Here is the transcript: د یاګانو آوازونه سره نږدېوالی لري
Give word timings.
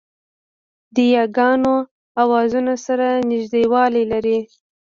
د 0.95 0.97
یاګانو 1.15 1.75
آوازونه 2.23 2.73
سره 2.85 3.07
نږدېوالی 3.29 4.03
لري 4.11 4.39